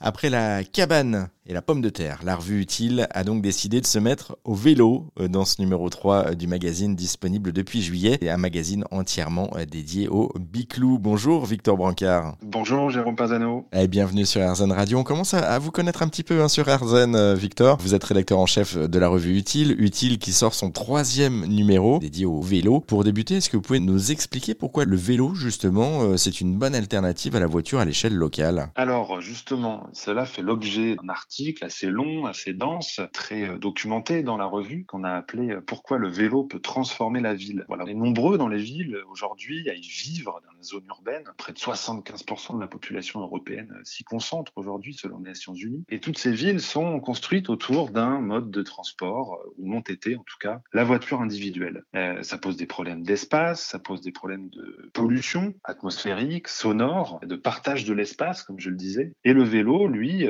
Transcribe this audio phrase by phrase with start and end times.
[0.00, 3.86] Après la cabane et la pomme de terre, la revue utile a donc décidé de
[3.86, 8.18] se mettre au vélo euh, dans ce numéro 3 euh, du magazine disponible depuis juillet,
[8.20, 10.98] et un magazine entièrement euh, dédié au biclou.
[10.98, 12.36] Bonjour Victor Brancard.
[12.42, 13.66] Bonjour Jérôme Pazano.
[13.72, 14.98] Et bienvenue sur RZN Radio.
[14.98, 17.78] On commence à vous connaître un petit peu hein, sur RZN, Victor.
[17.80, 21.98] Vous êtes rédacteur en chef de la revue Utile, Utile qui sort son troisième numéro
[21.98, 22.80] dédié au vélo.
[22.80, 26.74] Pour débuter, est-ce que vous pouvez nous expliquer pourquoi le vélo, justement, c'est une bonne
[26.74, 28.70] alternative à la voiture à l'échelle locale?
[28.74, 34.36] Alors justement, cela fait l'objet d'un article assez long, assez dense, très euh, documenté dans
[34.36, 37.64] la revue qu'on a appelé euh, Pourquoi le vélo peut transformer la ville.
[37.68, 41.24] Voilà, on est nombreux dans les villes aujourd'hui à y vivre dans les zones urbaines.
[41.36, 45.84] Près de 75% de la population européenne s'y concentre aujourd'hui selon les Nations Unies.
[45.88, 50.16] Et toutes ces villes sont construites autour d'un mode de transport, euh, ou ont été
[50.16, 51.84] en tout cas, la voiture individuelle.
[52.22, 57.84] ça pose des problèmes d'espace, ça pose des problèmes de pollution atmosphérique, sonore, de partage
[57.84, 59.12] de l'espace, comme je le disais.
[59.24, 60.26] Et le vélo, lui,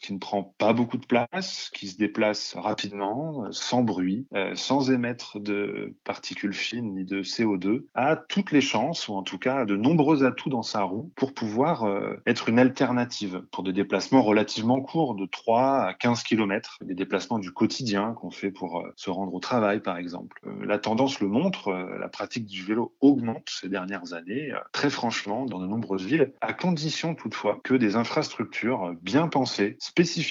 [0.00, 4.90] qui ne prend pas beaucoup de place, qui se déplace rapidement, sans bruit, euh, sans
[4.90, 9.64] émettre de particules fines ni de CO2, a toutes les chances, ou en tout cas
[9.64, 14.22] de nombreux atouts dans sa roue, pour pouvoir euh, être une alternative pour des déplacements
[14.22, 18.92] relativement courts, de 3 à 15 km, des déplacements du quotidien qu'on fait pour euh,
[18.96, 20.40] se rendre au travail, par exemple.
[20.64, 25.58] la tendance le montre, la pratique du vélo augmente ces dernières années, très franchement, dans
[25.58, 29.76] de nombreuses villes, à condition toutefois que des infrastructures bien pensées,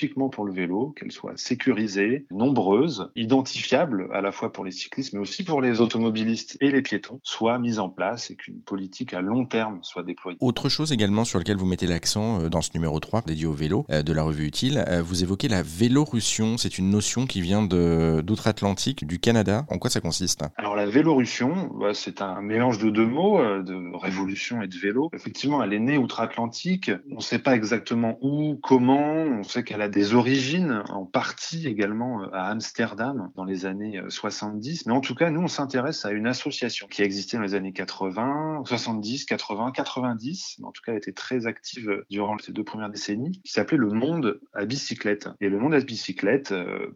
[0.02, 5.14] spécifiquement pour le vélo, qu'elles soient sécurisées, nombreuses, identifiables à la fois pour les cyclistes
[5.14, 9.14] mais aussi pour les automobilistes et les piétons, soient mises en place et qu'une politique
[9.14, 10.38] à long terme soit déployée.
[10.42, 13.54] Autre chose également sur laquelle vous mettez l'accent euh, dans ce numéro 3 dédié au
[13.54, 16.58] vélo euh, de la revue Utile, euh, vous évoquez la vélorussion.
[16.58, 19.66] C'est une notion qui vient d'outre-Atlantique, du Canada.
[19.70, 20.44] En quoi ça consiste?
[20.58, 25.12] Alors la vélorussion, bah, c'est un mélange de deux mots, de révolution et de vélo.
[25.14, 26.90] Effectivement, elle est née outre-Atlantique.
[27.12, 29.00] On ne sait pas exactement où, comment.
[29.00, 34.02] On sait qu'elle a des origines en partie également euh, à Amsterdam dans les années
[34.08, 34.82] 70.
[34.82, 37.44] Euh, Mais en tout cas, nous, on s'intéresse à une association qui a existé dans
[37.44, 40.58] les années 80, 70, 80, 90.
[40.60, 43.52] Mais en tout cas, elle était très active euh, durant ces deux premières décennies, qui
[43.52, 45.30] s'appelait le Monde à bicyclette.
[45.42, 46.54] Et le Monde à bicyclette,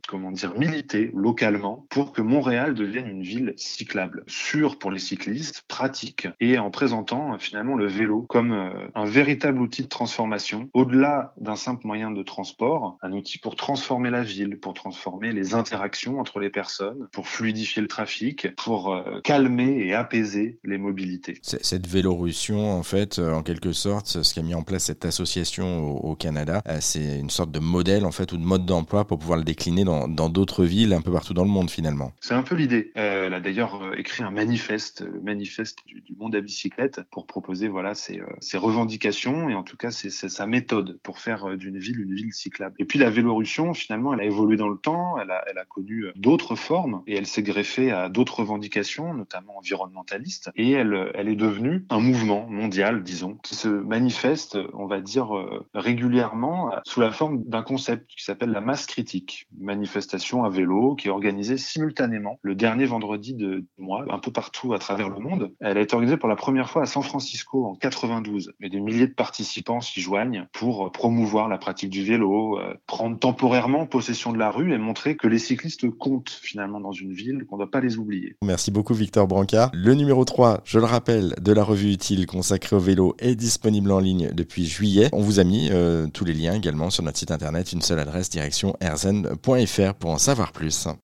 [0.08, 5.64] comment dire, militait localement pour que Montréal devienne une ville cyclable, sûre pour les cyclistes,
[5.68, 8.54] pratique, et en présentant finalement le vélo comme
[8.94, 14.10] un véritable outil de transformation, au-delà d'un simple moyen de transport, un outil pour transformer
[14.10, 19.22] la ville, pour transformer les interactions entre les personnes, pour fluidifier le trafic, pour euh,
[19.24, 21.40] calmer et apaiser les mobilités.
[21.42, 25.06] Cette vélorussion, en fait, euh, en quelque sorte, ce qui a mis en place cette
[25.06, 29.06] association au, Canada, euh, c'est une sorte de modèle, en fait, ou de mode d'emploi
[29.06, 32.12] pour pouvoir le décliner dans d'autres villes un peu partout dans le monde, finalement.
[32.22, 32.92] C'est un peu l'idée.
[32.96, 38.22] elle a d'ailleurs écrit un manifeste, manifeste du, monde à bicyclette, pour proposer voilà ses,
[38.40, 42.34] ses revendications et en tout cas c'est sa méthode pour faire d'une ville une ville
[42.34, 42.76] cyclable.
[42.80, 45.66] Et puis la vélorussion, finalement, elle a évolué dans le temps, elle a, elle a
[45.66, 50.52] connu d'autres formes et elle s'est greffée à d'autres revendications, notamment environnementalistes.
[50.56, 55.36] Et elle, elle est devenue un mouvement mondial, disons, qui se manifeste, on va dire,
[55.36, 60.50] euh, régulièrement sous la forme d'un concept qui s'appelle la masse critique, une manifestation à
[60.50, 65.10] vélo qui est organisée simultanément le dernier vendredi de mois, un peu partout à travers
[65.10, 65.54] le monde.
[65.60, 65.82] Elle a
[66.14, 70.02] pour la première fois à San Francisco en 92, et des milliers de participants s'y
[70.02, 74.78] joignent pour promouvoir la pratique du vélo, euh, prendre temporairement possession de la rue et
[74.78, 78.36] montrer que les cyclistes comptent finalement dans une ville, qu'on ne doit pas les oublier.
[78.44, 79.72] Merci beaucoup Victor Brancard.
[79.74, 83.92] Le numéro 3, je le rappelle, de la revue utile consacrée au vélo est disponible
[83.92, 85.10] en ligne depuis juillet.
[85.12, 88.00] On vous a mis euh, tous les liens également sur notre site internet, une seule
[88.00, 90.88] adresse direction erzen.fr pour en savoir plus.